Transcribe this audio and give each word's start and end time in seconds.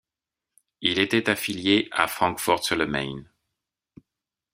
Il 0.81 0.97
était 0.97 1.29
affilié 1.29 1.87
à 1.91 2.07
Francfort-sur-le-Main. 2.07 3.23